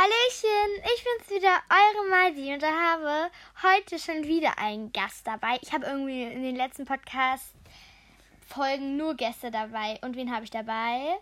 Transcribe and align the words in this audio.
Hallöchen, 0.00 0.72
ich 0.94 1.04
bin's 1.04 1.28
wieder, 1.28 1.60
eure 1.68 2.08
Madi 2.08 2.54
und 2.54 2.62
ich 2.62 2.70
habe 2.70 3.30
heute 3.62 3.98
schon 3.98 4.24
wieder 4.24 4.56
einen 4.56 4.90
Gast 4.94 5.26
dabei. 5.26 5.58
Ich 5.60 5.74
habe 5.74 5.84
irgendwie 5.84 6.22
in 6.22 6.42
den 6.42 6.56
letzten 6.56 6.86
Podcast-Folgen 6.86 8.96
nur 8.96 9.14
Gäste 9.14 9.50
dabei. 9.50 9.98
Und 10.00 10.16
wen 10.16 10.34
habe 10.34 10.44
ich 10.44 10.50
dabei? 10.50 11.18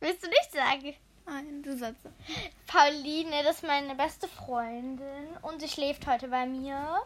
Willst 0.00 0.24
du 0.24 0.28
nicht 0.28 0.50
sagen? 0.50 0.96
Nein, 1.24 1.62
du 1.62 1.78
sollst. 1.78 2.08
Pauline, 2.66 3.44
das 3.44 3.58
ist 3.58 3.62
meine 3.62 3.94
beste 3.94 4.26
Freundin 4.26 5.36
und 5.42 5.60
sie 5.60 5.68
schläft 5.68 6.08
heute 6.08 6.26
bei 6.26 6.46
mir. 6.46 7.00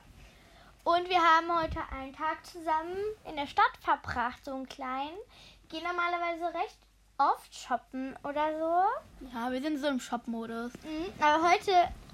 Und 0.85 1.11
wir 1.11 1.21
haben 1.21 1.55
heute 1.61 1.83
einen 1.91 2.17
Tag 2.17 2.47
zusammen 2.47 2.97
in 3.29 3.37
der 3.37 3.47
Stadt 3.47 3.77
verbracht, 3.83 4.43
so 4.43 4.55
einen 4.55 4.71
kleinen. 4.71 5.19
Gehen 5.69 5.83
normalerweise 5.83 6.55
recht 6.55 6.79
oft 7.19 7.55
shoppen 7.55 8.17
oder 8.25 8.59
so. 8.59 9.27
Ja, 9.35 9.51
wir 9.53 9.61
sind 9.61 9.79
so 9.79 9.87
im 9.89 10.01
Shop-Modus. 10.01 10.73
Mhm, 10.83 11.13
Aber 11.21 11.51
heute 11.51 11.71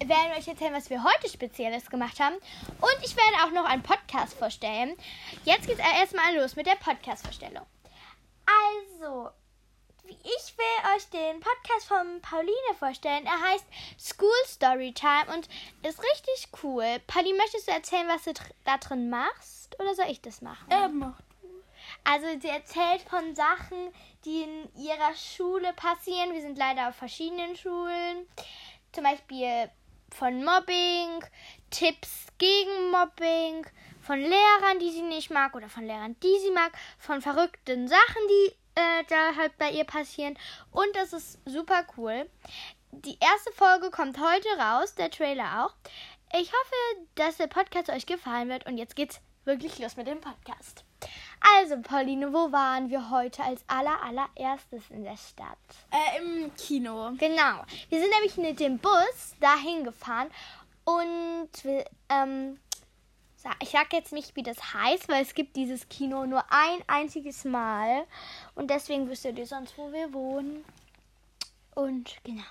werden 0.07 0.31
wir 0.31 0.39
euch 0.39 0.49
erzählen, 0.49 0.75
was 0.75 0.91
wir 0.91 1.03
heute 1.03 1.29
Spezielles 1.29 1.89
gemacht 1.89 2.21
haben. 2.21 2.35
Und 2.37 2.97
ich 3.03 3.17
werde 3.17 3.45
auch 3.45 3.53
noch 3.53 3.65
einen 3.69 3.83
Podcast 3.83 4.35
vorstellen. 4.35 4.97
Jetzt 5.45 5.67
geht's 5.67 5.81
erstmal 5.81 6.37
los 6.37 6.57
mit 6.57 6.67
der 6.67 6.77
Podcast-Vorstellung. 6.77 7.65
Also, 8.47 9.31
ich 10.07 10.55
will 10.57 10.97
euch 10.97 11.09
den 11.11 11.41
Podcast 11.41 11.87
von 11.87 12.21
Pauline 12.23 12.75
vorstellen. 12.79 13.27
Er 13.27 13.41
heißt 13.53 13.67
School 13.99 14.31
Story 14.47 14.93
Time 14.93 15.35
und 15.35 15.49
ist 15.87 16.03
richtig 16.03 16.49
cool. 16.63 16.99
Pauline, 17.07 17.37
möchtest 17.39 17.69
du 17.69 17.73
erzählen, 17.73 18.09
was 18.09 18.25
du 18.25 18.33
da 18.65 18.79
drin 18.79 19.11
machst? 19.11 19.79
Oder 19.81 19.95
soll 19.95 20.07
ich 20.09 20.21
das 20.23 20.41
machen? 20.41 20.67
Ähm, 20.71 21.15
Also 22.11 22.27
sie 22.41 22.49
erzählt 22.49 23.03
von 23.03 23.35
Sachen, 23.35 23.93
die 24.25 24.43
in 24.43 24.75
ihrer 24.83 25.15
Schule 25.15 25.75
passieren. 25.75 26.33
Wir 26.33 26.41
sind 26.41 26.57
leider 26.57 26.89
auf 26.89 26.97
verschiedenen 26.97 27.55
Schulen. 27.55 28.27
Zum 28.93 29.05
Beispiel 29.05 29.71
von 30.15 30.43
Mobbing, 30.43 31.23
Tipps 31.69 32.29
gegen 32.39 32.91
Mobbing, 32.91 33.67
von 34.01 34.19
Lehrern, 34.19 34.79
die 34.81 34.91
sie 34.91 35.03
nicht 35.03 35.31
mag 35.31 35.55
oder 35.55 35.69
von 35.69 35.85
Lehrern, 35.85 36.17
die 36.23 36.39
sie 36.41 36.51
mag, 36.51 36.73
von 36.99 37.21
verrückten 37.21 37.89
Sachen, 37.89 38.23
die 38.31 38.55
äh, 38.77 39.05
da 39.09 39.37
halt 39.37 39.59
bei 39.59 39.71
ihr 39.71 39.85
passieren. 39.85 40.39
Und 40.71 40.89
das 40.97 41.13
ist 41.13 41.39
super 41.45 41.85
cool. 41.99 42.27
Die 42.91 43.19
erste 43.21 43.53
Folge 43.53 43.91
kommt 43.91 44.19
heute 44.19 44.49
raus, 44.59 44.95
der 44.95 45.11
Trailer 45.11 45.67
auch. 45.67 45.75
Ich 46.33 46.51
hoffe, 46.51 47.07
dass 47.17 47.37
der 47.37 47.49
Podcast 47.49 47.91
euch 47.91 48.07
gefallen 48.07 48.49
wird 48.49 48.65
und 48.65 48.79
jetzt 48.79 48.97
geht's 48.97 49.21
wirklich 49.45 49.79
los 49.79 49.97
mit 49.97 50.07
dem 50.07 50.23
Podcast. 50.23 50.85
Also, 51.41 51.81
Pauline, 51.81 52.33
wo 52.33 52.51
waren 52.53 52.91
wir 52.91 53.11
heute 53.11 53.43
als 53.43 53.63
aller 53.67 54.03
allererstes 54.03 54.91
in 54.91 55.05
der 55.05 55.17
Stadt? 55.17 55.59
äh, 55.91 56.19
im 56.19 56.55
Kino. 56.57 57.13
Genau. 57.19 57.65
Wir 57.89 58.01
sind 58.01 58.11
nämlich 58.11 58.37
mit 58.37 58.61
dem 58.61 58.79
Bus 58.79 59.35
dahin 59.41 59.85
gefahren 59.85 60.29
und 60.85 61.49
wir, 61.63 61.85
ähm, 62.09 62.59
ich 63.61 63.71
sag 63.71 63.93
jetzt 63.93 64.13
nicht, 64.13 64.35
wie 64.37 64.43
das 64.43 64.75
heißt, 64.75 65.09
weil 65.09 65.23
es 65.23 65.35
gibt 65.35 65.57
dieses 65.57 65.89
Kino 65.89 66.27
nur 66.27 66.45
ein 66.51 66.83
einziges 66.87 67.45
Mal 67.45 68.05
und 68.55 68.69
deswegen 68.71 69.09
wisst 69.09 69.25
ihr 69.25 69.47
sonst, 69.47 69.79
wo 69.79 69.93
wir 69.93 70.13
wohnen. 70.13 70.65
Und 71.75 72.17
genau. 72.25 72.43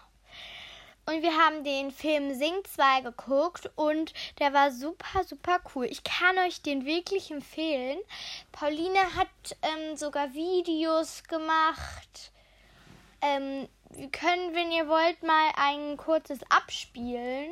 Und 1.07 1.21
wir 1.21 1.37
haben 1.37 1.63
den 1.63 1.91
Film 1.91 2.35
Sing 2.35 2.53
2 2.65 2.99
geguckt 2.99 3.71
und 3.77 4.13
der 4.39 4.51
war 4.51 4.71
super, 4.71 5.23
super 5.23 5.61
cool. 5.73 5.85
Ich 5.85 6.03
kann 6.03 6.37
euch 6.39 6.61
den 6.61 6.85
wirklich 6.85 7.31
empfehlen. 7.31 7.97
Pauline 8.51 9.15
hat 9.15 9.29
ähm, 9.61 9.95
sogar 9.95 10.33
Videos 10.33 11.23
gemacht. 11.23 12.33
Ähm, 13.21 13.69
wir 13.91 14.09
können, 14.09 14.53
wenn 14.53 14.69
ihr 14.69 14.89
wollt, 14.89 15.23
mal 15.23 15.49
ein 15.55 15.95
kurzes 15.95 16.39
abspielen. 16.49 17.51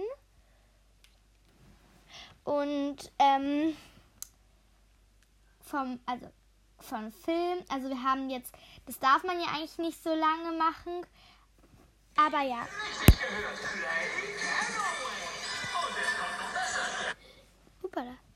Und 2.44 3.09
ähm, 3.20 3.77
vom, 5.61 6.02
also 6.05 6.27
vom 6.82 7.10
Film, 7.14 7.64
also 7.70 7.87
wir 7.87 8.04
haben 8.04 8.30
jetzt, 8.30 8.54
das 8.86 8.99
darf 8.99 9.23
man 9.23 9.39
ja 9.39 9.48
eigentlich 9.48 9.77
nicht 9.77 10.04
so 10.04 10.14
lange 10.14 10.58
machen, 10.58 11.05
aber 12.15 12.42
ja. 12.42 12.67
Hupala. 17.81 18.11
Die 18.11 18.35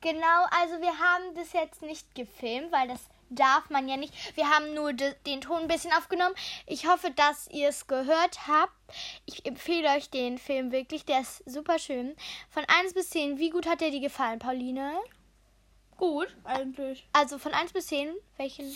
Genau, 0.00 0.46
also 0.50 0.80
wir 0.80 0.98
haben 0.98 1.34
das 1.34 1.52
jetzt 1.52 1.82
nicht 1.82 2.14
gefilmt, 2.14 2.72
weil 2.72 2.88
das 2.88 3.00
darf 3.28 3.68
man 3.70 3.88
ja 3.88 3.96
nicht. 3.96 4.14
Wir 4.36 4.48
haben 4.48 4.74
nur 4.74 4.92
de 4.92 5.14
den 5.26 5.40
Ton 5.40 5.62
ein 5.62 5.68
bisschen 5.68 5.92
aufgenommen. 5.92 6.34
Ich 6.66 6.86
hoffe, 6.86 7.10
dass 7.10 7.48
ihr 7.48 7.68
es 7.68 7.86
gehört 7.86 8.46
habt. 8.48 8.72
Ich 9.26 9.46
empfehle 9.46 9.88
euch 9.90 10.10
den 10.10 10.38
Film 10.38 10.72
wirklich, 10.72 11.04
der 11.04 11.20
ist 11.20 11.42
super 11.48 11.78
schön. 11.78 12.16
Von 12.50 12.64
1 12.66 12.94
bis 12.94 13.10
10, 13.10 13.38
wie 13.38 13.50
gut 13.50 13.66
hat 13.66 13.80
dir 13.80 13.90
die 13.90 14.00
gefallen, 14.00 14.38
Pauline? 14.38 14.94
Gut, 15.96 16.34
eigentlich. 16.44 17.06
Also 17.12 17.38
von 17.38 17.52
1 17.52 17.72
bis 17.72 17.88
10, 17.88 18.14
welchen? 18.38 18.74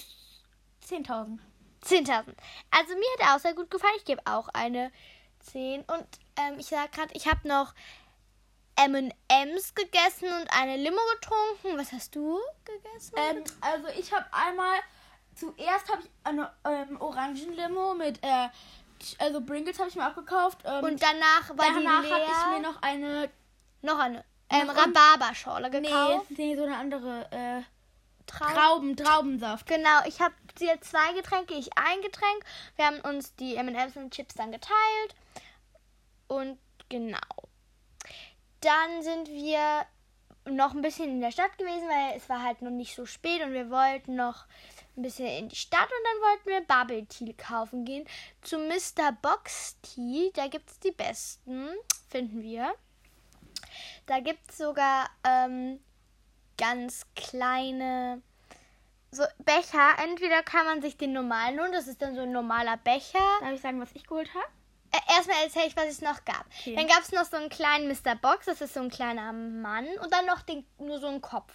10.000. 0.87 1.39
10.000. 1.85 2.35
Also 2.71 2.95
mir 2.95 3.13
hat 3.19 3.21
er 3.21 3.35
auch 3.35 3.41
sehr 3.41 3.55
gut 3.55 3.71
gefallen. 3.71 3.95
Ich 3.97 4.05
gebe 4.05 4.23
auch 4.27 4.49
eine 4.49 4.93
10. 5.41 5.83
Und 5.83 6.07
ähm, 6.37 6.59
ich 6.59 6.67
sag 6.67 6.93
gerade, 6.93 7.15
ich 7.15 7.27
habe 7.27 7.47
noch 7.49 7.75
M&M's 8.77 9.75
gegessen 9.75 10.29
und 10.29 10.49
eine 10.59 10.77
Limo 10.77 11.01
getrunken. 11.15 11.79
Was 11.79 11.93
hast 11.93 12.15
du 12.15 12.39
gegessen? 12.65 13.15
Ähm, 13.17 13.45
also 13.61 13.89
ich 13.99 14.13
habe 14.13 14.27
einmal, 14.33 14.79
zuerst 15.35 15.91
habe 15.91 16.03
ich 16.03 16.11
eine 16.25 16.51
ähm, 16.65 17.01
Orangenlimo 17.01 17.95
mit, 17.95 18.23
äh, 18.23 18.49
also 19.19 19.41
Pringles 19.41 19.79
habe 19.79 19.89
ich 19.89 19.97
mir 19.97 20.09
auch 20.09 20.15
gekauft. 20.15 20.59
Ähm, 20.65 20.85
und 20.85 21.03
danach 21.03 21.51
war 21.51 21.67
danach 21.67 22.03
die 22.03 22.13
habe 22.13 22.25
ich 22.25 22.59
mir 22.59 22.69
noch 22.69 22.83
eine, 22.83 23.31
noch 23.83 23.99
eine 23.99 24.25
ähm, 24.51 24.71
Rhabarberschorle 24.71 25.71
nee, 25.71 25.81
gekauft. 25.81 26.31
nee, 26.31 26.57
so 26.57 26.65
eine 26.65 26.77
andere, 26.77 27.27
äh, 27.31 27.63
Trauben. 28.27 28.55
Trauben, 28.55 28.97
Traubensaft. 28.97 29.67
Genau, 29.67 30.01
ich 30.07 30.21
habe 30.21 30.35
dir 30.59 30.81
zwei 30.81 31.13
Getränke, 31.13 31.55
ich 31.55 31.77
ein 31.77 32.01
Getränk. 32.01 32.45
Wir 32.77 32.87
haben 32.87 33.01
uns 33.01 33.35
die 33.37 33.57
M&M's 33.57 33.97
und 33.97 34.15
Chips 34.15 34.35
dann 34.35 34.51
geteilt. 34.51 35.15
Und 36.27 36.59
genau. 36.89 37.19
Dann 38.65 39.03
sind 39.03 39.29
wir 39.29 39.87
noch 40.47 40.75
ein 40.75 40.83
bisschen 40.83 41.11
in 41.11 41.21
der 41.21 41.31
Stadt 41.31 41.57
gewesen, 41.59 41.89
weil 41.89 42.17
es 42.17 42.29
war 42.29 42.43
halt 42.43 42.63
noch 42.63 42.71
nicht 42.71 42.95
so 42.95 43.07
spät 43.07 43.43
und 43.43 43.53
wir 43.53 43.71
wollten 43.71 44.17
noch 44.17 44.47
ein 44.97 45.03
bisschen 45.03 45.27
in 45.27 45.49
die 45.49 45.57
Stadt 45.57 45.89
und 45.89 46.05
dann 46.05 46.31
wollten 46.31 46.49
wir 46.49 46.61
Bubble 46.61 47.07
Tea 47.07 47.35
kaufen 47.35 47.85
gehen. 47.85 48.07
Zu 48.43 48.59
Mr. 48.59 49.13
Box 49.21 49.77
Tea, 49.83 50.31
da 50.35 50.47
gibt 50.49 50.71
es 50.71 50.79
die 50.81 50.93
besten, 50.93 51.69
finden 52.09 52.43
wir. 52.43 52.75
Da 54.07 54.21
gibt 54.21 54.51
es 54.51 54.59
sogar 54.59 55.11
ähm, 55.25 55.81
ganz 56.57 57.07
kleine 57.17 58.23
so 59.11 59.25
Becher. 59.39 59.99
Entweder 60.03 60.43
kann 60.43 60.67
man 60.67 60.83
sich 60.83 60.97
den 60.97 61.13
normalen 61.13 61.59
holen, 61.61 61.73
das 61.73 61.89
ist 61.89 62.03
dann 62.03 62.15
so 62.15 62.23
ein 62.23 62.33
normaler 62.33 62.77
Becher. 62.79 63.19
Darf 63.41 63.53
ich 63.53 63.61
sagen, 63.61 63.81
was 63.81 63.93
ich 63.95 64.07
geholt 64.07 64.33
habe? 64.35 64.47
Äh, 64.95 65.15
erstmal 65.17 65.43
erzähle 65.43 65.67
ich, 65.67 65.77
was 65.77 65.87
es 65.87 66.01
noch 66.03 66.25
gab. 66.25 66.45
Okay. 66.61 66.77
Dann 66.77 66.87
gab 66.87 67.01
es 67.01 67.11
noch 67.11 67.25
so 67.25 67.37
einen 67.37 67.49
kleinen 67.49 67.89
Mr. 67.89 68.15
Box, 68.15 68.47
das 68.47 68.61
ist 68.61 68.75
so 68.75 68.81
ein 68.81 68.91
kleiner 68.91 69.33
Mann. 69.33 69.87
Und 70.03 70.13
dann 70.13 70.25
noch 70.27 70.43
den, 70.43 70.65
nur 70.79 71.01
so 71.01 71.09
einen 71.09 71.21
Kopf. 71.21 71.53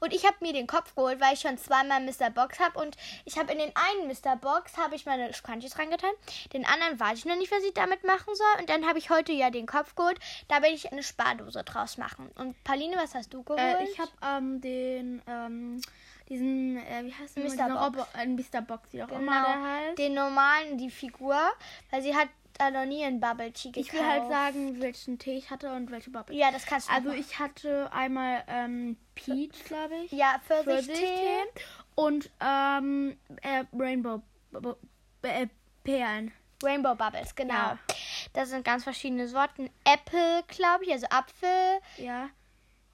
Und 0.00 0.12
ich 0.12 0.26
habe 0.26 0.36
mir 0.40 0.52
den 0.52 0.66
Kopf 0.66 0.94
geholt, 0.94 1.18
weil 1.20 1.32
ich 1.34 1.40
schon 1.40 1.56
zweimal 1.56 2.00
Mr. 2.02 2.28
Box 2.30 2.60
habe. 2.60 2.78
Und 2.78 2.96
ich 3.24 3.38
habe 3.38 3.52
in 3.52 3.58
den 3.58 3.72
einen 3.74 4.08
Mr. 4.08 4.36
Box, 4.36 4.76
habe 4.76 4.96
ich 4.96 5.06
meine 5.06 5.32
Scrunchies 5.32 5.78
reingetan. 5.78 6.10
Den 6.52 6.66
anderen 6.66 7.00
weiß 7.00 7.18
ich 7.20 7.24
noch 7.24 7.36
nicht, 7.36 7.50
was 7.50 7.62
ich 7.62 7.72
damit 7.72 8.04
machen 8.04 8.34
soll. 8.34 8.60
Und 8.60 8.68
dann 8.68 8.86
habe 8.86 8.98
ich 8.98 9.08
heute 9.08 9.32
ja 9.32 9.48
den 9.50 9.66
Kopf 9.66 9.94
geholt. 9.94 10.18
Da 10.48 10.56
werde 10.56 10.74
ich 10.74 10.92
eine 10.92 11.02
Spardose 11.02 11.64
draus 11.64 11.96
machen. 11.96 12.30
Und 12.34 12.62
Pauline, 12.64 12.96
was 12.96 13.14
hast 13.14 13.32
du 13.32 13.42
geholt? 13.42 13.60
Äh, 13.60 13.84
ich 13.84 13.98
habe 13.98 14.10
ähm, 14.22 14.60
den, 14.60 15.22
ähm, 15.26 15.80
diesen, 16.28 16.76
äh, 16.76 17.04
wie 17.04 17.14
heißt 17.14 17.36
der? 17.36 17.44
Mr. 17.44 17.68
Box. 17.74 17.80
Robo- 17.98 18.18
äh, 18.18 18.26
Mr. 18.26 18.60
Box, 18.60 18.88
wie 18.92 19.02
auch 19.02 19.08
immer 19.08 19.18
genau, 19.32 19.46
der 19.46 19.62
heißt. 19.62 19.98
den 19.98 20.14
normalen, 20.14 20.76
die 20.78 20.90
Figur. 20.90 21.38
Weil 21.90 22.02
sie 22.02 22.14
hat 22.14 22.28
da 22.58 22.70
noch 22.70 22.84
nie 22.86 23.04
einen 23.04 23.20
Bubble 23.20 23.52
Tea 23.52 23.70
gekauft. 23.72 23.88
Ich 23.88 23.92
will 23.92 24.06
halt 24.06 24.28
sagen, 24.28 24.80
welchen 24.80 25.18
Tee 25.18 25.36
ich 25.36 25.50
hatte 25.50 25.72
und 25.72 25.90
welche 25.90 26.10
Bubble. 26.10 26.36
Ja, 26.36 26.50
das 26.52 26.66
kannst 26.66 26.88
du 26.88 26.92
Also 26.92 27.08
machen. 27.08 27.20
ich 27.20 27.38
hatte 27.38 27.92
einmal 27.92 28.44
ähm, 28.48 28.96
Peach, 29.14 29.64
glaube 29.64 29.94
ich. 30.04 30.12
Ja, 30.12 30.40
Pfirsichtee. 30.46 30.92
Pfirsichtee 30.92 31.64
und 31.96 32.30
ähm, 32.40 33.16
äh, 33.42 33.64
Rainbow 33.76 34.22
äh, 35.22 35.46
Perlen. 35.82 36.32
Rainbow 36.62 36.94
Bubbles, 36.94 37.34
genau. 37.34 37.54
Ja. 37.54 37.78
Da 38.32 38.46
sind 38.46 38.64
ganz 38.64 38.84
verschiedene 38.84 39.28
Sorten. 39.28 39.68
Apple, 39.84 40.42
glaube 40.48 40.84
ich, 40.84 40.92
also 40.92 41.06
Apfel. 41.10 41.80
Ja. 41.98 42.30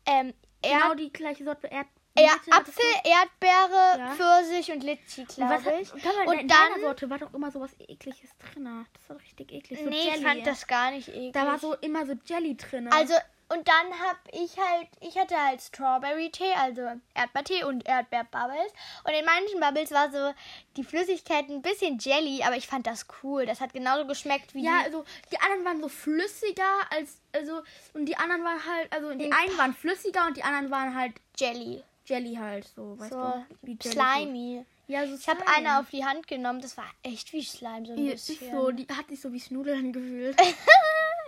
Ähm, 0.06 0.34
Genau 0.62 0.90
Erd 0.90 1.00
die 1.00 1.10
gleiche 1.10 1.42
Sorte 1.44 1.68
Erd 1.68 1.86
ja, 2.22 2.32
Apfel, 2.50 2.84
Erdbeere, 3.04 3.98
Ja. 3.98 4.14
Pfirsich 4.14 4.70
und 4.72 4.82
Litchi, 4.82 5.26
was 5.26 5.34
glaube 5.36 5.64
hat, 5.64 5.80
ich. 5.80 5.92
und 5.92 6.04
dann, 6.04 6.26
Und 6.28 6.38
in 6.40 6.48
dann- 6.48 6.80
Sorte 6.80 7.10
war 7.10 7.18
doch 7.18 7.32
immer 7.34 7.50
sowas 7.50 7.70
ekliges 7.78 8.30
drin. 8.38 8.86
Das 8.94 9.08
war 9.08 9.16
richtig 9.20 9.52
eklig. 9.52 9.78
So 9.82 9.88
nee, 9.88 10.04
Jelly. 10.04 10.16
ich 10.18 10.24
fand 10.24 10.46
das 10.46 10.66
gar 10.66 10.90
nicht 10.90 11.08
eklig. 11.08 11.32
Da 11.32 11.46
war 11.46 11.58
so 11.58 11.74
immer 11.76 12.06
so 12.06 12.14
Jelly 12.24 12.56
drin. 12.56 12.88
Also, 12.92 13.14
und 13.52 13.66
dann 13.66 13.98
hab 13.98 14.16
ich 14.30 14.56
halt, 14.56 14.86
ich 15.00 15.18
hatte 15.18 15.36
halt 15.36 15.60
Strawberry-Tee, 15.60 16.52
also 16.56 16.82
Erdbeertee 17.14 17.64
und 17.64 17.84
Erdbeerbubbles. 17.84 18.72
Und 19.02 19.12
in 19.12 19.24
manchen 19.24 19.58
Bubbles 19.58 19.90
war 19.90 20.08
so 20.12 20.32
die 20.76 20.84
Flüssigkeit 20.84 21.48
ein 21.48 21.60
bisschen 21.60 21.98
Jelly, 21.98 22.44
aber 22.44 22.56
ich 22.56 22.68
fand 22.68 22.86
das 22.86 23.06
cool. 23.24 23.46
Das 23.46 23.60
hat 23.60 23.72
genauso 23.72 24.06
geschmeckt 24.06 24.54
wie 24.54 24.62
ja, 24.64 24.78
die. 24.80 24.84
also 24.86 25.04
die 25.32 25.40
anderen 25.40 25.64
waren 25.64 25.80
so 25.80 25.88
flüssiger 25.88 26.62
als 26.90 27.20
also 27.32 27.62
und 27.94 28.06
die 28.06 28.16
anderen 28.16 28.44
waren 28.44 28.64
halt 28.64 28.92
also 28.92 29.12
die 29.14 29.32
einen 29.32 29.58
waren 29.58 29.74
flüssiger 29.74 30.26
und 30.26 30.36
die 30.36 30.44
anderen 30.44 30.70
waren 30.70 30.94
halt 30.94 31.14
Jelly. 31.36 31.82
Jelly 32.06 32.34
halt 32.34 32.66
so, 32.74 32.98
weißt 32.98 33.10
So 33.12 33.16
du? 33.20 33.44
Wie 33.62 33.78
slimy. 33.82 34.64
Ja, 34.86 35.06
so 35.06 35.14
Ich 35.14 35.28
habe 35.28 35.46
eine 35.46 35.78
auf 35.78 35.90
die 35.90 36.04
Hand 36.04 36.26
genommen, 36.26 36.60
das 36.60 36.76
war 36.76 36.86
echt 37.04 37.32
wie 37.32 37.42
Slime, 37.44 37.86
so 37.86 37.92
ein 37.92 37.96
Die, 37.96 38.10
bisschen. 38.10 38.34
ist 38.40 38.50
so, 38.50 38.70
die 38.72 38.86
hat 38.88 39.08
sich 39.08 39.20
so 39.20 39.32
wie 39.32 39.40
Schnudeln 39.40 39.92
gefühlt. 39.92 40.36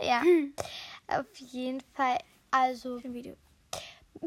Ja, 0.04 0.20
auf 1.06 1.36
jeden 1.36 1.80
Fall. 1.94 2.18
Also, 2.50 3.00
Video. 3.04 3.36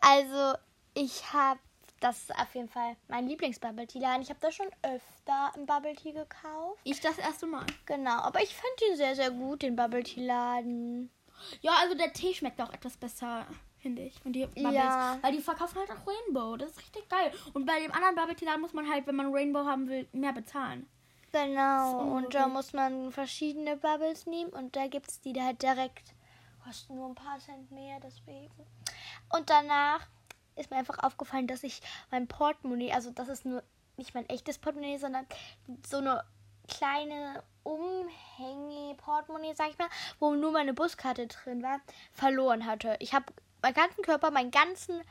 also 0.00 0.56
ich 0.94 1.32
habe, 1.32 1.60
das 2.00 2.20
ist 2.22 2.34
auf 2.34 2.54
jeden 2.54 2.68
Fall 2.70 2.96
mein 3.08 3.26
Lieblings-Bubble 3.28 3.86
Tea 3.86 3.98
Laden. 4.00 4.22
Ich 4.22 4.30
habe 4.30 4.40
da 4.40 4.50
schon 4.50 4.68
öfter 4.82 5.52
ein 5.54 5.66
Bubble 5.66 5.94
Tea 5.94 6.12
gekauft. 6.12 6.80
Ich 6.84 7.00
das 7.00 7.18
erste 7.18 7.46
Mal. 7.46 7.66
Genau, 7.84 8.18
aber 8.22 8.42
ich 8.42 8.54
fand 8.54 8.72
den 8.80 8.96
sehr, 8.96 9.14
sehr 9.14 9.30
gut, 9.30 9.60
den 9.62 9.76
Bubble 9.76 10.02
Tea 10.02 10.24
Laden. 10.24 11.10
Ja, 11.60 11.72
also 11.80 11.94
der 11.94 12.12
Tee 12.12 12.34
schmeckt 12.34 12.60
auch 12.62 12.72
etwas 12.72 12.96
besser, 12.96 13.46
finde 13.80 14.02
ich. 14.02 14.24
Und 14.24 14.32
die 14.32 14.46
Bubbles. 14.46 14.72
Ja. 14.74 15.18
Weil 15.20 15.32
die 15.32 15.40
verkaufen 15.40 15.78
halt 15.78 15.90
auch 15.90 16.06
Rainbow. 16.06 16.56
Das 16.56 16.70
ist 16.70 16.80
richtig 16.80 17.08
geil. 17.08 17.32
Und 17.52 17.66
bei 17.66 17.80
dem 17.80 17.92
anderen 17.92 18.14
Bubble 18.14 18.34
Tea 18.36 18.44
Laden 18.44 18.60
muss 18.60 18.72
man 18.72 18.88
halt, 18.88 19.06
wenn 19.06 19.16
man 19.16 19.32
Rainbow 19.32 19.64
haben 19.64 19.88
will, 19.88 20.06
mehr 20.12 20.32
bezahlen. 20.32 20.88
Genau, 21.32 21.92
So, 21.92 21.98
und 21.98 22.34
da 22.34 22.48
muss 22.48 22.72
man 22.72 23.12
verschiedene 23.12 23.76
Bubbles 23.76 24.26
nehmen 24.26 24.50
und 24.50 24.74
da 24.74 24.88
gibt 24.88 25.08
es 25.10 25.20
die 25.20 25.32
da 25.32 25.44
halt 25.44 25.62
direkt. 25.62 26.12
Kosten 26.64 26.96
nur 26.96 27.08
ein 27.08 27.14
paar 27.14 27.38
Cent 27.38 27.70
mehr, 27.70 28.00
deswegen. 28.00 28.50
Und 29.32 29.48
danach 29.48 30.08
ist 30.56 30.70
mir 30.70 30.78
einfach 30.78 30.98
aufgefallen, 30.98 31.46
dass 31.46 31.62
ich 31.62 31.80
mein 32.10 32.26
Portemonnaie, 32.26 32.92
also 32.92 33.10
das 33.10 33.28
ist 33.28 33.44
nur 33.46 33.62
nicht 33.96 34.12
mein 34.14 34.28
echtes 34.28 34.58
Portemonnaie, 34.58 34.98
sondern 34.98 35.24
so 35.86 35.98
eine 35.98 36.24
kleine 36.68 37.44
Umhänge-Portemonnaie, 37.62 39.54
sag 39.54 39.70
ich 39.70 39.78
mal, 39.78 39.88
wo 40.18 40.34
nur 40.34 40.50
meine 40.52 40.74
Buskarte 40.74 41.28
drin 41.28 41.62
war, 41.62 41.80
verloren 42.12 42.66
hatte. 42.66 42.96
Ich 42.98 43.14
habe 43.14 43.32
meinen 43.62 43.74
ganzen 43.74 44.02
Körper, 44.02 44.30
meinen 44.30 44.50
ganzen 44.50 45.02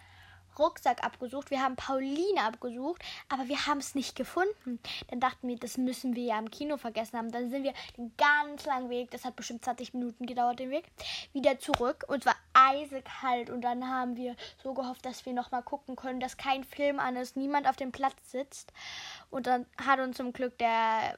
Rucksack 0.58 1.04
abgesucht. 1.04 1.52
Wir 1.52 1.62
haben 1.62 1.76
Pauline 1.76 2.42
abgesucht, 2.42 3.02
aber 3.30 3.48
wir 3.48 3.66
haben 3.66 3.80
es 3.80 3.96
nicht 3.96 4.16
gefunden. 4.16 4.80
Dann 5.10 5.20
dachten 5.20 5.48
wir, 5.48 5.58
das 5.58 5.78
müssen 5.78 6.16
wir 6.16 6.24
ja 6.24 6.40
im 6.40 6.52
Kino 6.52 6.78
vergessen 6.78 7.18
haben. 7.18 7.32
Dann 7.32 7.50
sind 7.50 7.64
wir 7.64 7.74
den 7.98 8.12
ganz 8.18 8.66
langen 8.66 8.90
Weg, 8.90 9.12
das 9.12 9.26
hat 9.26 9.36
bestimmt 9.36 9.64
20 9.64 9.94
Minuten 9.94 10.26
gedauert, 10.26 10.60
den 10.60 10.72
Weg, 10.72 10.86
wieder 11.34 11.60
zurück. 11.60 12.06
Und 12.08 12.20
es 12.20 12.26
war 12.26 12.36
eisekalt. 12.54 13.50
Und 13.50 13.62
dann 13.62 13.88
haben 13.88 14.18
wir 14.18 14.36
so 14.62 14.74
gehofft, 14.74 15.06
dass 15.06 15.26
wir 15.26 15.34
nochmal 15.34 15.64
gucken 15.64 15.96
können, 15.96 16.20
dass 16.20 16.38
kein 16.38 16.64
Film 16.64 17.00
an 17.00 17.16
ist, 17.16 17.38
niemand 17.38 17.68
auf 17.68 17.78
dem 17.78 17.92
Platz 17.92 18.18
sitzt. 18.32 18.74
Und 19.30 19.48
dann 19.48 19.66
hat 19.78 20.00
uns 20.00 20.18
zum 20.18 20.34
Glück 20.34 20.58
der 20.58 21.18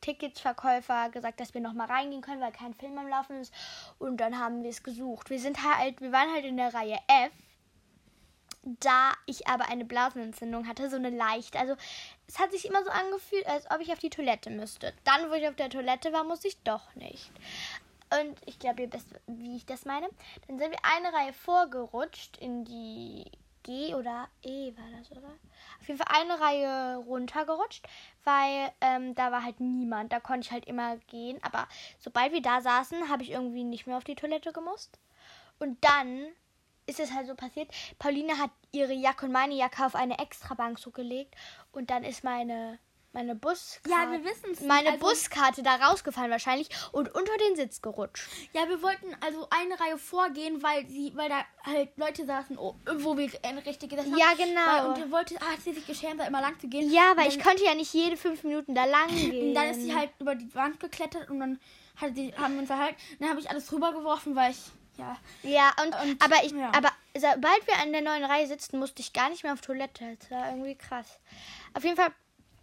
Ticketsverkäufer 0.00 1.10
gesagt, 1.10 1.40
dass 1.40 1.54
wir 1.54 1.60
noch 1.60 1.72
mal 1.72 1.86
reingehen 1.86 2.22
können, 2.22 2.40
weil 2.40 2.52
kein 2.52 2.74
Film 2.74 2.98
am 2.98 3.08
Laufen 3.08 3.40
ist. 3.40 3.52
Und 3.98 4.18
dann 4.18 4.38
haben 4.38 4.62
wir 4.62 4.70
es 4.70 4.82
gesucht. 4.82 5.30
Wir 5.30 5.38
sind 5.38 5.64
halt, 5.64 6.00
wir 6.00 6.12
waren 6.12 6.32
halt 6.32 6.44
in 6.44 6.56
der 6.56 6.74
Reihe 6.74 6.98
F. 7.06 7.32
Da 8.62 9.12
ich 9.24 9.46
aber 9.46 9.68
eine 9.68 9.86
Blasenentzündung 9.86 10.68
hatte, 10.68 10.90
so 10.90 10.96
eine 10.96 11.08
leichte. 11.08 11.58
Also 11.58 11.76
es 12.26 12.38
hat 12.38 12.52
sich 12.52 12.66
immer 12.66 12.84
so 12.84 12.90
angefühlt, 12.90 13.46
als 13.46 13.70
ob 13.70 13.80
ich 13.80 13.90
auf 13.90 13.98
die 13.98 14.10
Toilette 14.10 14.50
müsste. 14.50 14.92
Dann, 15.04 15.30
wo 15.30 15.34
ich 15.34 15.48
auf 15.48 15.56
der 15.56 15.70
Toilette 15.70 16.12
war, 16.12 16.24
musste 16.24 16.48
ich 16.48 16.62
doch 16.62 16.94
nicht. 16.94 17.30
Und 18.12 18.36
ich 18.44 18.58
glaube, 18.58 18.82
ihr 18.82 18.92
wisst, 18.92 19.06
wie 19.26 19.56
ich 19.56 19.64
das 19.64 19.84
meine. 19.84 20.08
Dann 20.46 20.58
sind 20.58 20.72
wir 20.72 20.80
eine 20.82 21.16
Reihe 21.16 21.32
vorgerutscht 21.32 22.36
in 22.38 22.64
die 22.64 23.30
Oder 23.94 24.28
E 24.42 24.72
war 24.76 24.98
das, 24.98 25.10
oder? 25.12 25.30
Auf 25.80 25.88
jeden 25.88 25.98
Fall 25.98 26.20
eine 26.20 26.40
Reihe 26.40 26.96
runtergerutscht, 26.96 27.86
weil 28.24 28.70
ähm, 28.80 29.14
da 29.14 29.32
war 29.32 29.44
halt 29.44 29.60
niemand. 29.60 30.12
Da 30.12 30.20
konnte 30.20 30.46
ich 30.46 30.52
halt 30.52 30.66
immer 30.66 30.96
gehen. 31.08 31.38
Aber 31.42 31.68
sobald 31.98 32.32
wir 32.32 32.42
da 32.42 32.60
saßen, 32.60 33.08
habe 33.08 33.22
ich 33.22 33.30
irgendwie 33.30 33.64
nicht 33.64 33.86
mehr 33.86 33.96
auf 33.96 34.04
die 34.04 34.14
Toilette 34.14 34.52
gemusst. 34.52 34.98
Und 35.58 35.84
dann 35.84 36.26
ist 36.86 37.00
es 37.00 37.12
halt 37.12 37.26
so 37.26 37.34
passiert. 37.34 37.70
Pauline 37.98 38.38
hat 38.38 38.50
ihre 38.72 38.92
Jacke 38.92 39.26
und 39.26 39.32
meine 39.32 39.54
Jacke 39.54 39.86
auf 39.86 39.94
eine 39.94 40.18
Extrabank 40.18 40.78
so 40.78 40.90
gelegt. 40.90 41.34
Und 41.72 41.90
dann 41.90 42.02
ist 42.02 42.24
meine, 42.24 42.78
meine 43.12 43.34
Buskarte. 43.34 43.90
Ja, 43.90 44.10
wir 44.10 44.24
wissen's 44.24 44.60
nicht. 44.60 44.68
Meine 44.68 44.90
Also- 44.92 45.00
Buskarte 45.00 45.62
da 45.62 45.76
rausgefallen 45.76 46.30
wahrscheinlich 46.30 46.68
und 46.92 47.12
unter 47.14 47.36
den 47.38 47.56
Sitz 47.56 47.82
gerutscht. 47.82 48.28
Ja, 48.52 48.68
wir 48.68 48.80
wollten 48.82 49.14
also 49.20 49.48
eine 49.50 49.78
Reihe 49.80 49.98
vorgehen, 49.98 50.62
weil 50.62 50.86
sie, 50.86 51.12
weil 51.16 51.28
da 51.28 51.44
halt 51.64 51.90
Leute 51.96 52.24
saßen, 52.24 52.56
oh, 52.58 52.74
wo 52.98 53.16
wir 53.16 53.30
eine 53.42 53.64
richtig 53.66 53.90
gesessen 53.90 54.16
Ja, 54.16 54.26
haben. 54.30 54.36
genau. 54.38 54.60
Weil, 54.66 54.86
und 54.86 54.96
wir 54.98 55.10
wollte, 55.10 55.36
ah, 55.40 55.52
hat 55.52 55.60
sie 55.62 55.72
sich 55.72 55.86
geschämt, 55.86 56.20
da 56.20 56.24
immer 56.26 56.40
lang 56.40 56.58
zu 56.60 56.68
gehen. 56.68 56.90
Ja, 56.92 57.12
weil 57.16 57.26
Und 57.26 57.36
ich 57.36 57.42
konnte 57.42 57.64
ja 57.64 57.74
nicht 57.74 57.92
jede 57.92 58.16
fünf 58.16 58.44
Minuten 58.44 58.74
da 58.74 58.84
lang 58.84 59.08
dann, 59.08 59.30
gehen. 59.30 59.54
dann 59.54 59.70
ist 59.70 59.80
sie 59.82 59.94
halt 59.94 60.10
über 60.20 60.34
die 60.34 60.54
Wand 60.54 60.78
geklettert 60.78 61.28
und 61.30 61.40
dann 61.40 61.60
hat 61.96 62.14
sie, 62.14 62.32
haben 62.36 62.54
wir 62.54 62.60
uns 62.62 62.70
halt, 62.70 62.94
dann 63.18 63.28
habe 63.28 63.40
ich 63.40 63.50
alles 63.50 63.70
rübergeworfen, 63.72 64.34
weil 64.36 64.52
ich, 64.52 64.58
ja, 64.96 65.16
Ja, 65.42 65.72
und, 65.84 65.94
Und- 65.94 66.22
aber 66.22 66.44
ich, 66.44 66.52
ja. 66.52 66.68
aber 66.76 66.90
sobald 67.14 67.66
wir 67.66 67.76
an 67.82 67.92
der 67.92 68.02
neuen 68.02 68.24
Reihe 68.24 68.46
sitzten, 68.46 68.78
musste 68.78 69.02
ich 69.02 69.12
gar 69.12 69.28
nicht 69.30 69.42
mehr 69.42 69.52
auf 69.52 69.60
Toilette. 69.60 70.16
Das 70.20 70.30
war 70.30 70.50
irgendwie 70.50 70.76
krass. 70.76 71.18
Auf 71.74 71.82
jeden 71.84 71.96
Fall, 71.96 72.08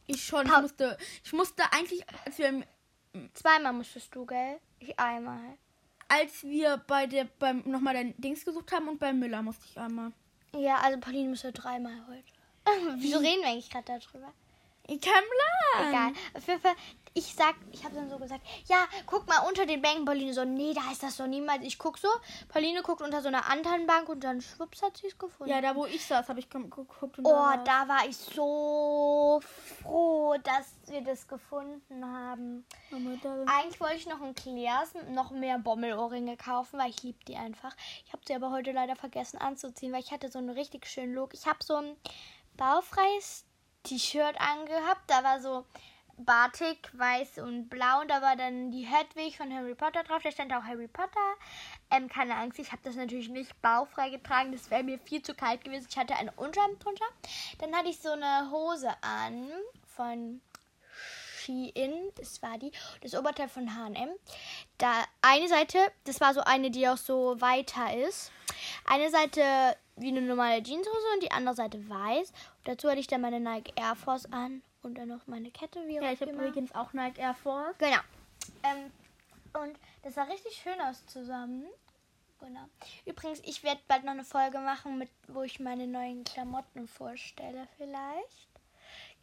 ich 0.07 0.25
schon, 0.25 0.45
ich 0.45 0.61
musste, 0.61 0.97
ich 1.23 1.33
musste 1.33 1.63
eigentlich, 1.71 2.03
als 2.25 2.37
wir, 2.37 2.63
zweimal 3.33 3.73
musstest 3.73 4.13
du, 4.15 4.25
gell? 4.25 4.59
Ich 4.79 4.97
einmal. 4.99 5.57
als 6.07 6.43
wir 6.43 6.77
bei 6.87 7.07
der, 7.07 7.25
beim, 7.39 7.63
nochmal 7.65 7.93
dein 7.93 8.19
Dings 8.19 8.45
gesucht 8.45 8.71
haben 8.71 8.87
und 8.87 8.99
bei 8.99 9.11
Müller 9.13 9.41
musste 9.41 9.65
ich 9.69 9.77
einmal. 9.77 10.11
Ja, 10.55 10.77
also 10.77 10.99
Pauline 10.99 11.29
musste 11.29 11.51
dreimal 11.51 12.05
heute. 12.07 12.23
Wieso 12.97 13.19
reden 13.19 13.41
wir 13.41 13.49
eigentlich 13.49 13.69
gerade 13.69 13.85
darüber? 13.85 14.33
Ich 14.87 15.01
kann 15.01 15.23
bleiben. 15.75 15.89
Egal. 15.89 16.13
Auf 16.33 16.47
jeden 16.47 16.61
Fall, 16.61 16.75
ich 17.17 17.33
sag, 17.33 17.55
ich 17.71 17.83
habe 17.83 17.95
dann 17.95 18.09
so 18.09 18.19
gesagt, 18.19 18.45
ja, 18.67 18.85
guck 19.07 19.27
mal 19.27 19.39
unter 19.47 19.65
den 19.65 19.81
Bänken. 19.81 20.05
Pauline 20.05 20.33
so, 20.33 20.45
nee, 20.45 20.73
da 20.75 20.91
ist 20.91 21.01
das 21.01 21.17
doch 21.17 21.25
niemals. 21.25 21.63
Ich 21.63 21.79
guck 21.79 21.97
so, 21.97 22.07
Pauline 22.47 22.83
guckt 22.83 23.01
unter 23.01 23.23
so 23.23 23.27
einer 23.27 23.49
anderen 23.49 23.87
Bank 23.87 24.07
und 24.07 24.23
dann 24.23 24.39
schwupps 24.39 24.83
hat 24.83 24.97
sie 24.97 25.07
es 25.07 25.17
gefunden. 25.17 25.51
Ja, 25.51 25.59
da 25.59 25.75
wo 25.75 25.87
ich 25.87 26.05
saß, 26.05 26.29
habe 26.29 26.39
ich 26.39 26.49
geguckt 26.49 27.17
und 27.17 27.25
Oh, 27.25 27.53
da 27.65 27.87
war 27.87 28.07
ich 28.07 28.15
so 28.15 29.41
froh, 29.81 30.35
dass 30.43 30.75
wir 30.85 31.01
das 31.01 31.27
gefunden 31.27 32.05
haben. 32.05 32.63
Eigentlich 33.47 33.79
wollte 33.79 33.95
ich 33.95 34.07
noch 34.07 34.21
ein 34.21 34.35
Clairs, 34.35 34.93
noch 35.09 35.31
mehr 35.31 35.57
Bommelohrringe 35.57 36.37
kaufen, 36.37 36.77
weil 36.77 36.91
ich 36.91 37.01
liebe 37.01 37.25
die 37.25 37.35
einfach. 37.35 37.75
Ich 38.05 38.13
habe 38.13 38.21
sie 38.27 38.35
aber 38.35 38.51
heute 38.51 38.73
leider 38.73 38.95
vergessen 38.95 39.39
anzuziehen, 39.39 39.91
weil 39.91 40.01
ich 40.01 40.11
hatte 40.11 40.29
so 40.29 40.37
einen 40.37 40.51
richtig 40.51 40.85
schönen 40.85 41.15
Look. 41.15 41.33
Ich 41.33 41.47
habe 41.47 41.63
so 41.63 41.77
ein 41.77 41.95
baufreies 42.57 43.45
T-Shirt 43.81 44.35
angehabt. 44.39 45.01
Da 45.07 45.23
war 45.23 45.41
so 45.41 45.65
Batik, 46.17 46.89
weiß 46.93 47.37
und 47.39 47.69
blau. 47.69 48.01
Und 48.01 48.09
da 48.09 48.21
war 48.21 48.35
dann 48.35 48.71
die 48.71 48.85
Hedwig 48.85 49.37
von 49.37 49.53
Harry 49.53 49.75
Potter 49.75 50.03
drauf. 50.03 50.21
Da 50.23 50.31
stand 50.31 50.53
auch 50.53 50.63
Harry 50.63 50.87
Potter. 50.87 51.35
Ähm, 51.91 52.09
keine 52.09 52.35
Angst, 52.35 52.59
ich 52.59 52.71
habe 52.71 52.81
das 52.83 52.95
natürlich 52.95 53.29
nicht 53.29 53.61
baufrei 53.61 54.09
getragen. 54.09 54.51
Das 54.51 54.69
wäre 54.71 54.83
mir 54.83 54.99
viel 54.99 55.21
zu 55.21 55.33
kalt 55.33 55.63
gewesen. 55.63 55.87
Ich 55.89 55.97
hatte 55.97 56.15
eine 56.15 56.31
Unterhemd 56.33 56.83
drunter. 56.83 57.05
Dann 57.59 57.75
hatte 57.75 57.89
ich 57.89 57.99
so 57.99 58.09
eine 58.09 58.49
Hose 58.51 58.89
an 59.01 59.49
von 59.85 60.41
Shein, 61.47 62.11
das 62.15 62.41
war 62.41 62.57
die, 62.57 62.71
das 63.01 63.15
Oberteil 63.15 63.47
von 63.47 63.73
H&M. 63.73 64.09
Da 64.77 64.91
eine 65.21 65.47
Seite, 65.47 65.77
das 66.03 66.19
war 66.19 66.33
so 66.33 66.41
eine, 66.41 66.71
die 66.71 66.87
auch 66.87 66.97
so 66.97 67.39
weiter 67.39 67.95
ist. 67.95 68.31
Eine 68.85 69.09
Seite 69.09 69.41
wie 69.95 70.09
eine 70.09 70.21
normale 70.21 70.61
Jeanshose 70.61 71.07
und 71.13 71.23
die 71.23 71.31
andere 71.31 71.55
Seite 71.55 71.89
weiß. 71.89 72.29
Und 72.29 72.67
dazu 72.67 72.89
hatte 72.89 72.99
ich 72.99 73.07
dann 73.07 73.21
meine 73.21 73.39
Nike 73.39 73.73
Air 73.75 73.95
Force 73.95 74.25
an 74.31 74.61
und 74.87 74.95
dann 74.95 75.09
noch 75.09 75.27
meine 75.27 75.51
Kette, 75.51 75.85
wie 75.87 75.95
Ja, 75.95 76.11
ich 76.11 76.21
habe 76.21 76.31
übrigens 76.31 76.73
auch 76.73 76.93
Nike 76.93 77.19
Air 77.19 77.33
Force. 77.33 77.77
Genau. 77.77 77.99
Ähm, 78.63 78.91
und 79.53 79.77
das 80.03 80.15
sah 80.15 80.23
richtig 80.23 80.55
schön 80.55 80.79
aus 80.81 81.05
zusammen. 81.05 81.65
Genau. 82.39 82.65
Übrigens, 83.05 83.41
ich 83.43 83.63
werde 83.63 83.81
bald 83.87 84.03
noch 84.03 84.11
eine 84.11 84.23
Folge 84.23 84.59
machen, 84.59 84.97
mit, 84.97 85.09
wo 85.27 85.43
ich 85.43 85.59
meine 85.59 85.87
neuen 85.87 86.23
Klamotten 86.23 86.87
vorstelle, 86.87 87.67
vielleicht. 87.77 88.49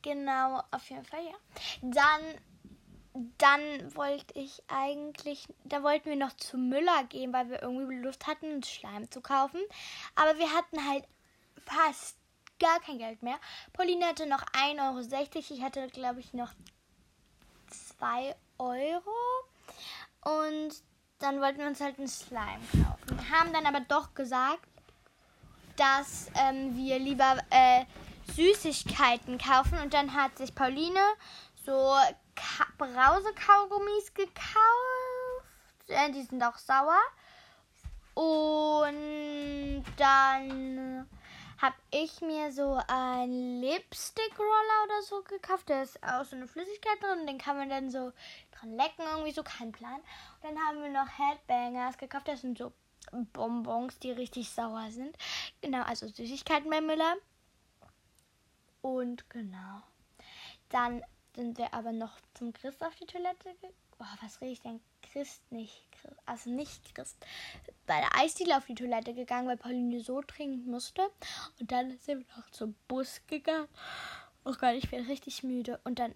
Genau, 0.02 0.62
auf 0.71 0.90
jeden 0.90 1.04
Fall, 1.04 1.25
ja. 1.25 1.35
Dann, 1.80 3.25
dann 3.38 3.94
wollte 3.94 4.38
ich 4.38 4.62
eigentlich, 4.68 5.47
da 5.64 5.83
wollten 5.83 6.11
wir 6.11 6.16
noch 6.16 6.35
zu 6.35 6.59
Müller 6.59 7.04
gehen, 7.04 7.33
weil 7.33 7.49
wir 7.49 7.62
irgendwie 7.62 7.97
Lust 7.97 8.26
hatten, 8.26 8.52
uns 8.52 8.68
Schleim 8.68 9.11
zu 9.11 9.21
kaufen. 9.21 9.61
Aber 10.16 10.37
wir 10.38 10.52
hatten 10.52 10.87
halt 10.87 11.04
fast 11.64 12.18
gar 12.58 12.80
kein 12.80 12.99
Geld 12.99 13.23
mehr. 13.23 13.38
Pauline 13.73 14.06
hatte 14.06 14.26
noch 14.26 14.42
1,60 14.52 14.80
Euro. 14.80 15.38
Ich 15.50 15.62
hatte, 15.62 15.87
glaube 15.88 16.20
ich, 16.20 16.32
noch 16.32 16.52
2 17.99 18.34
Euro. 18.58 19.11
Und 20.23 20.75
dann 21.18 21.40
wollten 21.40 21.58
wir 21.58 21.66
uns 21.66 21.80
halt 21.80 21.99
einen 21.99 22.08
Slime 22.08 22.61
kaufen. 22.73 23.30
Haben 23.30 23.52
dann 23.52 23.66
aber 23.66 23.80
doch 23.80 24.14
gesagt, 24.14 24.66
dass 25.76 26.30
ähm, 26.34 26.76
wir 26.76 26.99
lieber 26.99 27.38
äh, 27.50 27.84
Süßigkeiten 28.34 29.38
kaufen. 29.38 29.78
Und 29.78 29.94
dann 29.94 30.14
hat 30.14 30.38
sich 30.38 30.54
Pauline 30.54 31.00
so 31.64 31.94
Ka 32.34 32.66
Brausekaugummis 32.78 34.12
gekauft. 34.14 34.54
Äh, 35.88 36.12
die 36.12 36.23
sind 36.23 36.42
auch 36.42 36.58
sauer. 36.58 37.00
Und 38.14 39.84
dann 39.96 41.08
habe 41.64 41.76
ich 41.92 42.21
mir 42.21 42.52
so 42.52 42.78
einen 42.88 43.62
Lipstick-Roller 43.62 44.85
oder 44.85 45.02
so 45.02 45.23
gekauft. 45.23 45.71
Da 45.71 45.80
ist 45.80 46.02
auch 46.02 46.23
so 46.23 46.37
eine 46.37 46.47
Flüssigkeit 46.47 47.02
drin. 47.02 47.26
Den 47.26 47.38
kann 47.38 47.56
man 47.56 47.71
dann 47.71 47.90
so 47.90 48.12
dran 48.52 48.76
lecken, 48.76 49.02
irgendwie 49.11 49.33
so, 49.33 49.42
kein 49.42 49.73
Plan. 49.73 49.94
Und 49.94 50.42
dann 50.42 50.59
haben 50.59 50.83
wir 50.83 50.90
noch 50.90 51.09
Headbangers 51.18 51.97
gekauft. 51.97 52.28
Das 52.28 52.42
sind 52.42 52.59
so 52.59 52.71
Bonbons, 53.33 53.99
die 53.99 54.11
richtig 54.11 54.50
sauer 54.50 54.90
sind. 54.90 55.16
Genau, 55.62 55.83
also 55.85 56.06
Süßigkeiten 56.06 56.68
bei 56.68 56.83
Müller. 56.83 57.14
Und 58.83 59.30
genau. 59.30 59.80
Dann 60.68 61.02
sind 61.35 61.56
wir 61.56 61.73
aber 61.73 61.92
noch 61.92 62.12
zum 62.35 62.52
Christ 62.52 62.85
auf 62.85 62.94
die 62.97 63.06
Toilette 63.06 63.54
gegangen. 63.54 63.75
Oh, 64.00 64.04
was 64.21 64.38
rede 64.42 64.52
ich 64.52 64.61
denn? 64.61 64.83
Christ 65.14 65.40
nicht. 65.52 65.87
Christ, 65.92 66.16
also 66.26 66.50
nicht 66.50 66.92
Christ. 66.92 67.16
Bei 67.87 68.00
der 68.00 68.18
Eisdiele 68.18 68.56
auf 68.56 68.66
die 68.66 68.75
Toilette 68.75 69.14
gegangen, 69.14 69.47
weil 69.47 69.56
Pauline 69.56 70.00
so 70.00 70.21
trinken 70.23 70.68
musste. 70.68 71.09
Und 71.61 71.71
dann 71.71 71.97
sind 71.99 72.26
wir 72.26 72.37
noch 72.37 72.50
zum 72.50 72.75
Bus 72.88 73.21
gegangen. 73.28 73.68
Oh 74.44 74.54
Gott, 74.59 74.75
ich 74.75 74.90
bin 74.90 75.06
richtig 75.06 75.44
müde. 75.44 75.80
Und 75.85 76.00
dann 76.00 76.12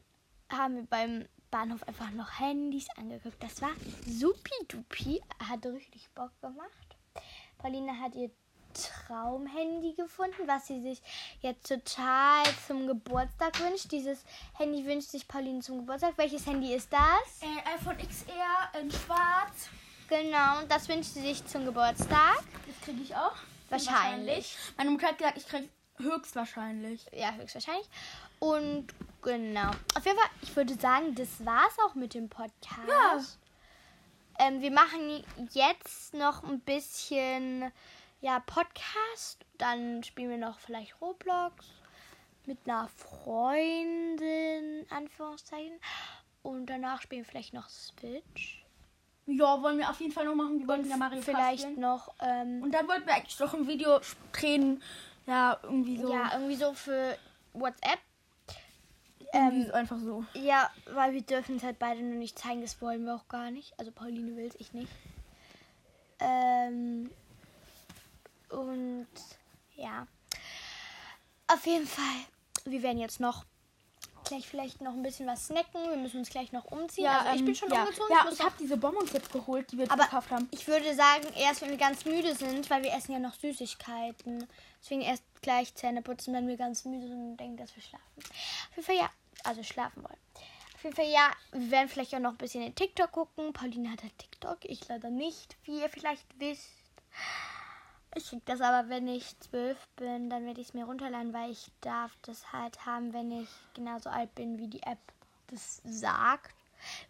haben 0.50 0.74
wir 0.74 0.82
beim 0.86 1.28
Bahnhof 1.52 1.84
einfach 1.84 2.10
noch 2.10 2.40
Handys 2.40 2.88
angeguckt. 2.96 3.40
Das 3.40 3.62
war 3.62 3.70
supi-dupi. 4.04 5.22
Hat 5.48 5.64
richtig 5.64 6.10
Bock 6.16 6.32
gemacht. 6.40 6.96
Pauline 7.58 8.00
hat 8.00 8.16
ihr 8.16 8.32
Traumhandy 9.06 9.94
gefunden, 9.94 10.46
was 10.46 10.66
sie 10.66 10.80
sich 10.80 11.02
jetzt 11.40 11.68
total 11.68 12.44
zum 12.66 12.86
Geburtstag 12.86 13.58
wünscht. 13.60 13.90
Dieses 13.92 14.24
Handy 14.54 14.84
wünscht 14.84 15.10
sich 15.10 15.26
Pauline 15.26 15.60
zum 15.60 15.78
Geburtstag. 15.78 16.14
Welches 16.16 16.46
Handy 16.46 16.74
ist 16.74 16.92
das? 16.92 17.42
Äh, 17.42 17.74
iPhone 17.74 17.98
XR 17.98 18.80
in 18.80 18.90
schwarz. 18.90 19.68
Genau, 20.08 20.62
das 20.68 20.88
wünscht 20.88 21.12
sie 21.12 21.20
sich 21.20 21.46
zum 21.46 21.64
Geburtstag. 21.64 22.42
Das 22.66 22.80
kriege 22.84 23.02
ich 23.02 23.14
auch. 23.14 23.36
Wahrscheinlich. 23.68 24.56
Meine 24.76 24.90
Mutter 24.90 25.08
hat 25.08 25.18
gesagt, 25.18 25.36
ich 25.36 25.46
kriege 25.46 25.68
höchstwahrscheinlich. 25.98 27.04
Ja, 27.12 27.32
höchstwahrscheinlich. 27.34 27.88
Und 28.38 28.86
genau. 29.22 29.70
Auf 29.94 30.06
jeden 30.06 30.18
Fall, 30.18 30.30
ich 30.42 30.54
würde 30.56 30.74
sagen, 30.74 31.14
das 31.14 31.44
war's 31.44 31.76
auch 31.86 31.94
mit 31.94 32.14
dem 32.14 32.28
Podcast. 32.28 32.88
Ja. 32.88 33.20
Ähm, 34.38 34.62
wir 34.62 34.70
machen 34.70 35.24
jetzt 35.52 36.14
noch 36.14 36.44
ein 36.44 36.60
bisschen 36.60 37.72
ja, 38.20 38.40
Podcast. 38.40 39.44
Dann 39.58 40.02
spielen 40.02 40.30
wir 40.30 40.38
noch 40.38 40.58
vielleicht 40.58 41.00
Roblox 41.00 41.66
mit 42.46 42.58
einer 42.66 42.88
Freundin, 42.88 44.86
Anführungszeichen. 44.90 45.78
Und 46.42 46.66
danach 46.66 47.02
spielen 47.02 47.22
wir 47.22 47.28
vielleicht 47.28 47.52
noch 47.52 47.68
Switch. 47.68 48.64
Ja, 49.26 49.60
wollen 49.62 49.76
wir 49.78 49.90
auf 49.90 50.00
jeden 50.00 50.12
Fall 50.12 50.24
noch 50.24 50.34
machen. 50.34 50.60
Wir 50.60 50.68
wollten 50.68 50.88
ja 50.88 50.96
Mario 50.96 51.20
vielleicht 51.20 51.64
spielen. 51.64 51.80
noch, 51.80 52.14
ähm, 52.20 52.62
Und 52.62 52.72
dann 52.72 52.88
wollten 52.88 53.06
wir 53.06 53.14
eigentlich 53.14 53.38
noch 53.38 53.52
ein 53.52 53.66
Video 53.66 54.00
drehen. 54.32 54.82
Ja, 55.26 55.58
irgendwie 55.62 55.98
so. 55.98 56.10
ja, 56.10 56.30
irgendwie 56.32 56.56
so 56.56 56.72
für 56.72 57.18
WhatsApp. 57.52 57.98
irgendwie 59.34 59.66
so 59.66 59.72
einfach 59.74 59.98
so. 59.98 60.24
Ja, 60.32 60.70
weil 60.94 61.12
wir 61.12 61.20
dürfen 61.20 61.56
es 61.56 61.62
halt 61.62 61.78
beide 61.78 62.00
nur 62.00 62.14
nicht 62.14 62.38
zeigen, 62.38 62.62
das 62.62 62.80
wollen 62.80 63.04
wir 63.04 63.14
auch 63.14 63.28
gar 63.28 63.50
nicht. 63.50 63.78
Also 63.78 63.92
Pauline 63.92 64.34
will 64.36 64.46
es, 64.46 64.54
ich 64.58 64.72
nicht. 64.72 64.90
Ähm, 66.20 67.10
und 68.50 69.06
ja. 69.76 70.06
Auf 71.46 71.64
jeden 71.66 71.86
Fall, 71.86 72.24
wir 72.64 72.82
werden 72.82 72.98
jetzt 72.98 73.20
noch 73.20 73.44
gleich 74.24 74.46
vielleicht 74.48 74.80
noch 74.80 74.92
ein 74.92 75.02
bisschen 75.02 75.26
was 75.26 75.46
snacken. 75.46 75.88
Wir 75.88 75.96
müssen 75.96 76.18
uns 76.18 76.28
gleich 76.28 76.52
noch 76.52 76.66
umziehen. 76.66 77.06
also 77.06 77.32
ich 77.32 77.40
ähm, 77.40 77.46
bin 77.46 77.54
schon 77.54 77.70
ja. 77.70 77.80
umgezogen. 77.82 78.10
Ja, 78.10 78.30
ich 78.30 78.38
noch- 78.38 78.44
habe 78.44 78.54
diese 78.58 78.76
Bonbons 78.76 79.12
jetzt 79.12 79.32
geholt, 79.32 79.70
die 79.72 79.78
wir 79.78 79.90
aber 79.90 80.04
gekauft 80.04 80.30
haben. 80.30 80.48
ich 80.50 80.66
würde 80.66 80.94
sagen, 80.94 81.26
erst 81.36 81.62
wenn 81.62 81.70
wir 81.70 81.78
ganz 81.78 82.04
müde 82.04 82.34
sind, 82.34 82.68
weil 82.68 82.82
wir 82.82 82.92
essen 82.92 83.12
ja 83.12 83.18
noch 83.18 83.34
Süßigkeiten. 83.34 84.46
Deswegen 84.82 85.00
erst 85.00 85.22
gleich 85.40 85.74
Zähne 85.74 86.02
putzen, 86.02 86.34
wenn 86.34 86.46
wir 86.46 86.56
ganz 86.56 86.84
müde 86.84 87.08
sind 87.08 87.30
und 87.30 87.36
denken, 87.38 87.56
dass 87.56 87.74
wir 87.74 87.82
schlafen. 87.82 88.04
Auf 88.18 88.76
jeden 88.76 88.86
Fall 88.86 88.96
ja, 88.96 89.10
also 89.44 89.62
schlafen 89.62 90.04
wollen. 90.04 90.18
Auf 90.74 90.84
jeden 90.84 90.94
Fall 90.94 91.10
ja, 91.10 91.30
wir 91.52 91.70
werden 91.70 91.88
vielleicht 91.88 92.14
auch 92.14 92.20
noch 92.20 92.32
ein 92.32 92.36
bisschen 92.36 92.62
in 92.62 92.74
TikTok 92.74 93.10
gucken. 93.10 93.52
Pauline 93.52 93.90
hat 93.90 94.02
halt 94.02 94.16
TikTok, 94.18 94.58
ich 94.62 94.86
leider 94.88 95.10
nicht, 95.10 95.56
wie 95.64 95.80
ihr 95.80 95.88
vielleicht 95.88 96.26
wisst. 96.38 96.68
Ich 98.14 98.28
krieg 98.28 98.44
das 98.46 98.60
aber, 98.60 98.88
wenn 98.88 99.06
ich 99.06 99.38
zwölf 99.40 99.78
bin, 99.96 100.30
dann 100.30 100.46
werde 100.46 100.60
ich 100.60 100.68
es 100.68 100.74
mir 100.74 100.84
runterladen, 100.84 101.32
weil 101.32 101.50
ich 101.50 101.70
darf 101.80 102.12
das 102.22 102.52
halt 102.52 102.86
haben, 102.86 103.12
wenn 103.12 103.30
ich 103.30 103.48
genauso 103.74 104.08
alt 104.10 104.34
bin, 104.34 104.58
wie 104.58 104.68
die 104.68 104.82
App 104.82 104.98
das 105.48 105.80
sagt. 105.84 106.54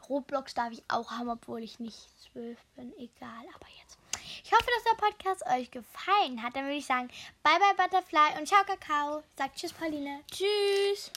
Roblox 0.09 0.55
darf 0.55 0.73
ich 0.73 0.83
auch 0.89 1.11
haben, 1.11 1.29
obwohl 1.29 1.63
ich 1.63 1.79
nicht 1.79 2.09
zwölf 2.21 2.59
bin. 2.77 2.93
Egal, 2.99 3.45
aber 3.55 3.67
jetzt. 3.81 3.99
Ich 4.45 4.53
hoffe, 4.53 4.67
dass 4.75 4.85
der 4.85 5.07
Podcast 5.07 5.47
euch 5.47 5.71
gefallen 5.71 6.43
hat. 6.43 6.57
Dann 6.57 6.65
würde 6.65 6.77
ich 6.77 6.87
sagen, 6.87 7.09
bye 7.43 7.59
bye 7.59 7.75
Butterfly 7.77 8.39
und 8.39 8.47
ciao 8.47 8.65
Kakao. 8.65 9.23
Sagt 9.37 9.57
tschüss 9.57 9.73
Pauline. 9.73 10.23
Tschüss. 10.31 11.11